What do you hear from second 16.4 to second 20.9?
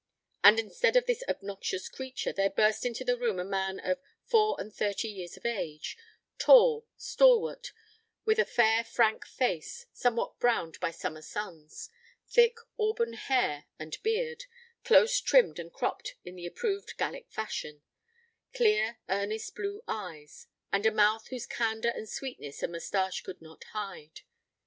approved Gallic fashion clear earnest blue eyes, and